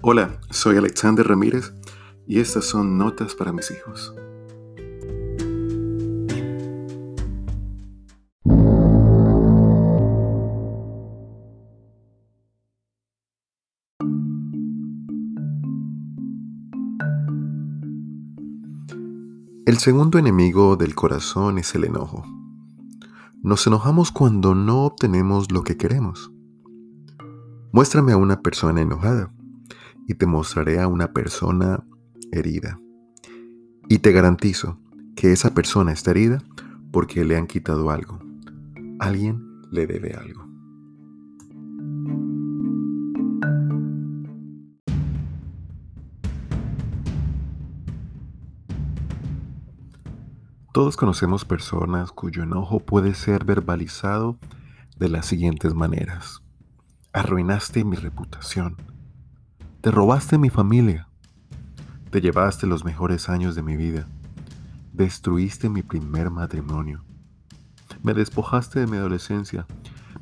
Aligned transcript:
Hola, 0.00 0.40
soy 0.50 0.76
Alexander 0.76 1.26
Ramírez 1.26 1.72
y 2.26 2.40
estas 2.40 2.64
son 2.64 2.98
Notas 2.98 3.34
para 3.34 3.52
mis 3.52 3.70
hijos. 3.70 4.14
El 19.64 19.78
segundo 19.78 20.18
enemigo 20.18 20.74
del 20.74 20.96
corazón 20.96 21.56
es 21.56 21.76
el 21.76 21.84
enojo. 21.84 22.24
Nos 23.44 23.64
enojamos 23.68 24.10
cuando 24.10 24.56
no 24.56 24.86
obtenemos 24.86 25.52
lo 25.52 25.62
que 25.62 25.76
queremos. 25.76 26.32
Muéstrame 27.70 28.10
a 28.10 28.16
una 28.16 28.42
persona 28.42 28.80
enojada 28.80 29.32
y 30.08 30.14
te 30.14 30.26
mostraré 30.26 30.80
a 30.80 30.88
una 30.88 31.12
persona 31.12 31.86
herida. 32.32 32.80
Y 33.88 33.98
te 33.98 34.10
garantizo 34.10 34.80
que 35.14 35.30
esa 35.30 35.54
persona 35.54 35.92
está 35.92 36.10
herida 36.10 36.42
porque 36.90 37.24
le 37.24 37.36
han 37.36 37.46
quitado 37.46 37.92
algo. 37.92 38.18
Alguien 38.98 39.62
le 39.70 39.86
debe 39.86 40.14
algo. 40.14 40.51
Todos 50.72 50.96
conocemos 50.96 51.44
personas 51.44 52.12
cuyo 52.12 52.44
enojo 52.44 52.80
puede 52.80 53.12
ser 53.12 53.44
verbalizado 53.44 54.38
de 54.98 55.10
las 55.10 55.26
siguientes 55.26 55.74
maneras. 55.74 56.42
Arruinaste 57.12 57.84
mi 57.84 57.96
reputación. 57.96 58.78
Te 59.82 59.90
robaste 59.90 60.38
mi 60.38 60.48
familia. 60.48 61.08
Te 62.10 62.22
llevaste 62.22 62.66
los 62.66 62.86
mejores 62.86 63.28
años 63.28 63.54
de 63.54 63.60
mi 63.60 63.76
vida. 63.76 64.06
Destruiste 64.94 65.68
mi 65.68 65.82
primer 65.82 66.30
matrimonio. 66.30 67.04
Me 68.02 68.14
despojaste 68.14 68.80
de 68.80 68.86
mi 68.86 68.96
adolescencia. 68.96 69.66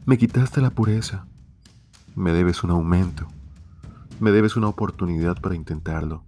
Me 0.05 0.19
quitaste 0.19 0.61
la 0.61 0.70
pureza. 0.70 1.27
Me 2.17 2.33
debes 2.33 2.64
un 2.64 2.70
aumento. 2.70 3.29
Me 4.19 4.33
debes 4.33 4.57
una 4.57 4.67
oportunidad 4.67 5.41
para 5.41 5.55
intentarlo. 5.55 6.25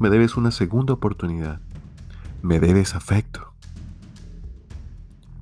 Me 0.00 0.10
debes 0.10 0.36
una 0.36 0.50
segunda 0.50 0.94
oportunidad 0.94 1.60
me 2.46 2.60
debes 2.60 2.94
afecto. 2.94 3.25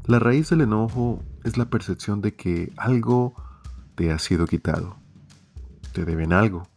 La 0.07 0.19
raíz 0.19 0.51
del 0.51 0.61
enojo 0.61 1.23
es 1.45 1.57
la 1.57 1.65
percepción 1.71 2.21
de 2.21 2.35
que 2.35 2.71
algo 2.77 3.35
te 3.95 4.13
ha 4.13 4.19
sido 4.19 4.47
quitado. 4.47 4.97
Te 5.95 6.05
deben 6.05 6.35
algo. 6.35 6.69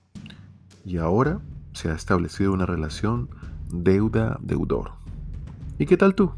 Y 0.85 0.95
ahora 0.95 1.41
se 1.73 1.89
ha 1.89 1.93
establecido 1.93 2.53
una 2.53 2.65
relación 2.65 3.29
deuda-deudor. 3.69 4.91
¿Y 5.77 5.87
qué 5.87 5.97
tal 5.97 6.15
tú? 6.15 6.31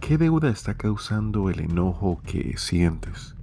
¿Qué 0.00 0.18
deuda 0.18 0.50
está 0.50 0.74
causando 0.74 1.48
el 1.48 1.60
enojo 1.60 2.20
que 2.26 2.56
sientes? 2.58 3.36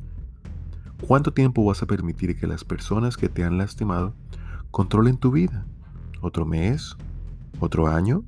¿Cuánto 1.07 1.31
tiempo 1.31 1.63
vas 1.63 1.81
a 1.81 1.87
permitir 1.87 2.37
que 2.37 2.45
las 2.45 2.65
personas 2.65 3.15
que 3.15 3.29
te 3.29 3.45
han 3.45 3.57
lastimado 3.57 4.13
controlen 4.69 5.15
tu 5.15 5.31
vida? 5.31 5.65
¿Otro 6.19 6.45
mes? 6.45 6.97
¿Otro 7.61 7.87
año? 7.87 8.25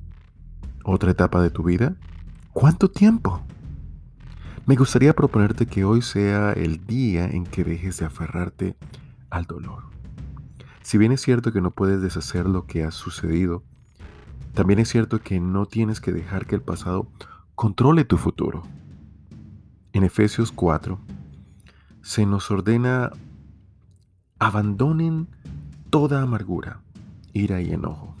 ¿Otra 0.84 1.10
etapa 1.10 1.42
de 1.42 1.50
tu 1.50 1.64
vida? 1.64 1.96
¿Cuánto 2.54 2.90
tiempo? 2.90 3.42
Me 4.66 4.76
gustaría 4.76 5.12
proponerte 5.14 5.66
que 5.66 5.84
hoy 5.84 6.00
sea 6.00 6.52
el 6.52 6.86
día 6.86 7.26
en 7.26 7.44
que 7.44 7.64
dejes 7.64 7.98
de 7.98 8.06
aferrarte 8.06 8.76
al 9.28 9.44
dolor. 9.44 9.82
Si 10.80 10.96
bien 10.96 11.12
es 11.12 11.20
cierto 11.20 11.52
que 11.52 11.60
no 11.60 11.70
puedes 11.70 12.00
deshacer 12.00 12.46
lo 12.46 12.66
que 12.66 12.82
ha 12.82 12.90
sucedido, 12.90 13.62
también 14.54 14.78
es 14.78 14.88
cierto 14.88 15.20
que 15.20 15.38
no 15.38 15.66
tienes 15.66 16.00
que 16.00 16.12
dejar 16.12 16.46
que 16.46 16.54
el 16.54 16.62
pasado 16.62 17.10
controle 17.54 18.06
tu 18.06 18.16
futuro. 18.16 18.62
En 19.92 20.02
Efesios 20.02 20.50
4 20.50 20.98
se 22.00 22.24
nos 22.24 22.50
ordena 22.50 23.10
abandonen 24.38 25.28
toda 25.90 26.22
amargura, 26.22 26.80
ira 27.34 27.60
y 27.60 27.70
enojo. 27.70 28.16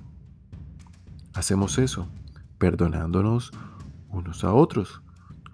Hacemos 1.32 1.78
eso 1.78 2.06
perdonándonos 2.58 3.50
unos 4.10 4.44
a 4.44 4.52
otros, 4.52 5.00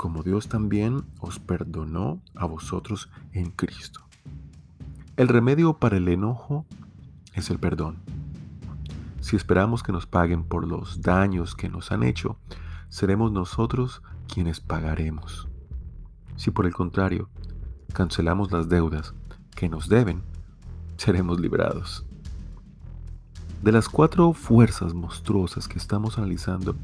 como 0.01 0.23
Dios 0.23 0.49
también 0.49 1.05
os 1.21 1.39
perdonó 1.39 2.23
a 2.35 2.47
vosotros 2.47 3.11
en 3.35 3.51
Cristo. 3.51 4.01
El 5.19 5.29
remedio 5.29 5.75
para 5.75 5.99
el 5.99 6.09
enojo 6.09 6.65
es 7.35 7.51
el 7.51 7.59
perdón. 7.59 7.99
Si 9.21 9.37
esperamos 9.37 9.83
que 9.83 9.93
nos 9.93 10.07
paguen 10.07 10.43
por 10.43 10.67
los 10.67 11.03
daños 11.03 11.55
que 11.55 11.69
nos 11.69 11.93
han 11.93 12.03
hecho, 12.03 12.39
seremos 12.89 13.31
nosotros 13.31 14.01
quienes 14.27 14.59
pagaremos. 14.59 15.49
Si 16.37 16.51
por 16.51 16.65
el 16.65 16.73
contrario 16.73 17.29
cancelamos 17.93 18.51
las 18.53 18.71
deudas 18.71 19.13
que 19.55 19.69
nos 19.69 19.91
deben, 19.91 20.23
seremos 20.97 21.39
librados. 21.41 22.07
De 23.63 23.71
las 23.71 23.91
cuatro 23.91 24.33
fuerzas 24.33 24.95
monstruosas 24.95 25.69
que 25.69 25.77
estamos 25.77 26.17
analizando 26.17 26.75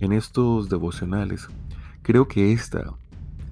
en 0.00 0.12
estos 0.12 0.68
devocionales, 0.68 1.48
creo 2.08 2.26
que 2.26 2.54
esta, 2.54 2.94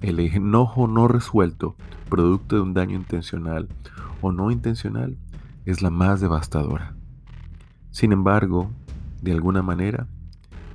el 0.01 0.19
enojo 0.19 0.87
no 0.87 1.07
resuelto, 1.07 1.75
producto 2.09 2.55
de 2.55 2.63
un 2.63 2.73
daño 2.73 2.95
intencional 2.95 3.69
o 4.19 4.31
no 4.31 4.49
intencional, 4.49 5.15
es 5.65 5.83
la 5.83 5.91
más 5.91 6.21
devastadora. 6.21 6.95
Sin 7.91 8.11
embargo, 8.11 8.71
de 9.21 9.33
alguna 9.33 9.61
manera, 9.61 10.07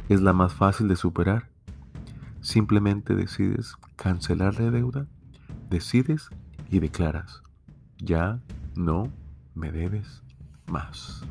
es 0.09 0.21
la 0.21 0.33
más 0.33 0.55
fácil 0.55 0.87
de 0.87 0.95
superar. 0.95 1.49
Simplemente 2.41 3.17
decides 3.17 3.75
cancelar 3.97 4.61
la 4.61 4.71
deuda, 4.71 5.09
decides 5.69 6.29
y 6.71 6.79
declaras, 6.79 7.43
ya 7.99 8.39
no 8.77 9.09
me 9.57 9.73
debes 9.73 10.23
más. 10.69 11.25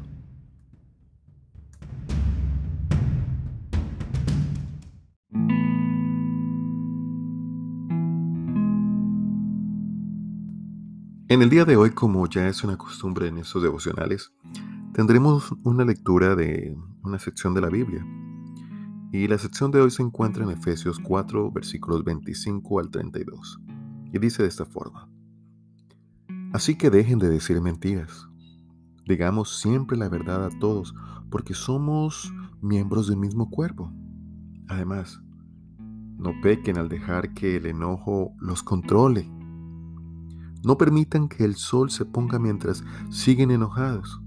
En 11.32 11.42
el 11.42 11.50
día 11.50 11.64
de 11.64 11.78
hoy, 11.78 11.92
como 11.92 12.28
ya 12.28 12.50
es 12.50 12.62
una 12.66 12.78
costumbre 12.78 13.30
en 13.30 13.38
estos 13.38 13.64
devocionales, 13.64 14.34
tendremos 14.92 15.54
una 15.64 15.86
lectura 15.86 16.36
de 16.36 16.78
una 17.04 17.20
sección 17.20 17.54
de 17.54 17.62
la 17.62 17.70
Biblia. 17.70 18.06
Y 19.14 19.30
la 19.30 19.38
sección 19.38 19.72
de 19.72 19.80
hoy 19.80 19.92
se 19.92 20.04
encuentra 20.04 20.44
en 20.44 20.50
Efesios 20.50 21.00
4, 21.00 21.50
versículos 21.50 22.04
25 22.04 22.80
al 22.82 22.90
32. 22.90 23.62
Y 24.12 24.20
dice 24.20 24.44
de 24.44 24.50
esta 24.50 24.66
forma. 24.66 25.10
Así 26.52 26.76
que 26.76 26.90
dejen 26.90 27.18
de 27.18 27.30
decir 27.30 27.62
mentiras. 27.62 28.28
Digamos 29.08 29.58
siempre 29.58 29.96
la 29.96 30.10
verdad 30.10 30.44
a 30.44 30.60
todos, 30.60 30.94
porque 31.30 31.54
somos 31.54 32.30
miembros 32.62 33.08
del 33.08 33.20
mismo 33.20 33.50
cuerpo. 33.50 33.90
Además, 34.68 35.22
no 36.18 36.34
pequen 36.44 36.78
al 36.78 36.90
dejar 36.90 37.34
que 37.34 37.56
el 37.56 37.68
enojo 37.68 38.34
los 38.38 38.64
controle 38.64 39.32
no 40.64 40.78
permitan 40.78 41.28
que 41.28 41.44
el 41.44 41.56
sol 41.56 41.90
se 41.90 42.06
ponga 42.06 42.40
mientras 42.40 42.84
siguen 43.10 43.52
enojados, 43.52 44.22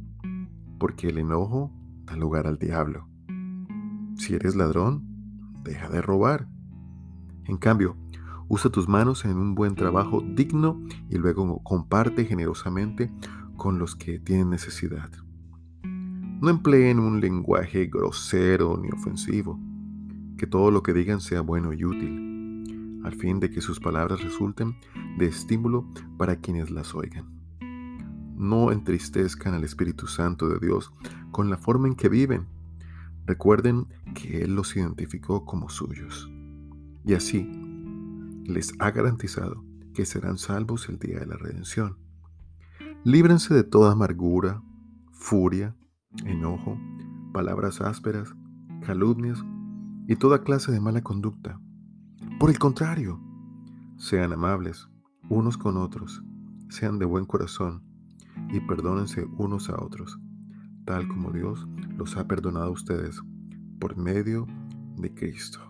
porque 0.78 1.08
el 1.08 1.18
enojo 1.18 1.72
da 2.04 2.16
lugar 2.16 2.46
al 2.46 2.58
diablo. 2.58 3.08
Si 4.16 4.34
eres 4.34 4.56
ladrón, 4.56 5.04
deja 5.62 5.88
de 5.88 6.02
robar. 6.02 6.48
En 7.44 7.56
cambio, 7.56 7.96
usa 8.48 8.70
tus 8.70 8.88
manos 8.88 9.24
en 9.24 9.36
un 9.36 9.54
buen 9.54 9.74
trabajo 9.74 10.22
digno 10.22 10.80
y 11.08 11.18
luego 11.18 11.62
comparte 11.62 12.24
generosamente 12.24 13.12
con 13.56 13.78
los 13.78 13.96
que 13.96 14.18
tienen 14.18 14.50
necesidad. 14.50 15.10
No 15.82 16.50
empleen 16.50 16.98
un 16.98 17.20
lenguaje 17.20 17.86
grosero 17.86 18.76
ni 18.76 18.90
ofensivo. 18.90 19.58
Que 20.36 20.46
todo 20.48 20.72
lo 20.72 20.82
que 20.82 20.92
digan 20.92 21.20
sea 21.20 21.40
bueno 21.42 21.72
y 21.72 21.84
útil 21.84 22.34
al 23.04 23.14
fin 23.14 23.38
de 23.38 23.50
que 23.50 23.60
sus 23.60 23.78
palabras 23.78 24.22
resulten 24.22 24.76
de 25.16 25.26
estímulo 25.26 25.88
para 26.16 26.36
quienes 26.36 26.70
las 26.70 26.94
oigan. 26.94 27.34
No 28.36 28.72
entristezcan 28.72 29.54
al 29.54 29.64
Espíritu 29.64 30.06
Santo 30.06 30.48
de 30.48 30.58
Dios 30.58 30.92
con 31.30 31.50
la 31.50 31.56
forma 31.56 31.88
en 31.88 31.94
que 31.94 32.08
viven. 32.08 32.46
Recuerden 33.26 33.86
que 34.14 34.42
Él 34.42 34.54
los 34.54 34.76
identificó 34.76 35.44
como 35.44 35.68
suyos. 35.68 36.30
Y 37.04 37.14
así 37.14 37.48
les 38.44 38.74
ha 38.78 38.90
garantizado 38.90 39.64
que 39.94 40.04
serán 40.04 40.38
salvos 40.38 40.88
el 40.88 40.98
día 40.98 41.20
de 41.20 41.26
la 41.26 41.36
redención. 41.36 41.96
Líbrense 43.04 43.54
de 43.54 43.64
toda 43.64 43.92
amargura, 43.92 44.62
furia, 45.12 45.76
enojo, 46.24 46.78
palabras 47.32 47.80
ásperas, 47.80 48.34
calumnias 48.84 49.44
y 50.06 50.16
toda 50.16 50.42
clase 50.42 50.70
de 50.72 50.80
mala 50.80 51.02
conducta 51.02 51.60
Por 52.38 52.50
el 52.50 52.58
contrario, 52.58 53.20
sean 53.96 54.32
amables 54.32 54.88
unos 55.28 55.56
con 55.56 55.76
otros, 55.76 56.22
sean 56.68 56.98
de 56.98 57.04
buen 57.04 57.24
corazón 57.24 57.82
y 58.50 58.60
perdónense 58.60 59.26
unos 59.38 59.70
a 59.70 59.82
otros, 59.82 60.18
tal 60.84 61.08
como 61.08 61.32
Dios 61.32 61.66
los 61.96 62.16
ha 62.16 62.26
perdonado 62.26 62.66
a 62.66 62.70
ustedes 62.70 63.20
por 63.78 63.96
medio 63.96 64.46
de 64.96 65.14
Cristo. 65.14 65.60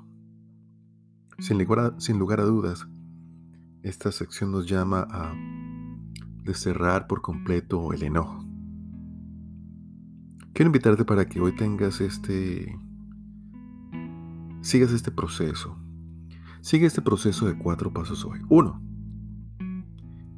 Sin 1.38 1.58
lugar 1.58 1.78
a, 1.78 2.00
sin 2.00 2.18
lugar 2.18 2.40
a 2.40 2.44
dudas, 2.44 2.86
esta 3.82 4.12
sección 4.12 4.52
nos 4.52 4.66
llama 4.66 5.06
a 5.10 5.34
desterrar 6.42 7.06
por 7.06 7.22
completo 7.22 7.92
el 7.92 8.02
enojo. 8.02 8.44
Quiero 10.52 10.68
invitarte 10.68 11.04
para 11.04 11.26
que 11.26 11.40
hoy 11.40 11.54
tengas 11.56 12.00
este, 12.00 12.78
sigas 14.60 14.92
este 14.92 15.10
proceso. 15.10 15.76
Sigue 16.60 16.86
este 16.86 17.02
proceso 17.02 17.46
de 17.46 17.58
cuatro 17.58 17.92
pasos 17.92 18.24
hoy. 18.24 18.40
Uno, 18.48 18.80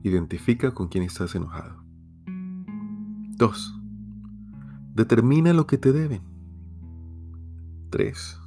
identifica 0.08 0.72
con 0.72 0.88
quién 0.88 1.04
estás 1.04 1.34
enojado. 1.34 1.82
Dos, 3.36 3.78
determina 4.94 5.52
lo 5.52 5.66
que 5.66 5.78
te 5.78 5.92
deben. 5.92 6.22
Tres, 7.90 8.40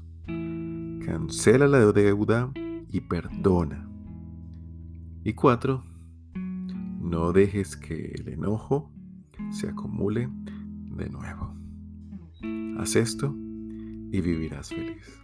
cancela 1.06 1.68
la 1.68 1.80
deuda 1.92 2.52
y 2.90 3.02
perdona. 3.02 3.88
Y 5.24 5.34
cuatro, 5.34 5.84
no 6.34 7.32
dejes 7.34 7.76
que 7.76 8.14
el 8.16 8.30
enojo 8.30 8.92
se 9.52 9.70
acumule 9.70 10.30
de 10.96 11.10
nuevo. 11.10 11.56
Haz 12.80 12.96
esto 12.96 13.36
y 14.12 14.22
vivirás 14.22 14.70
feliz. 14.70 15.22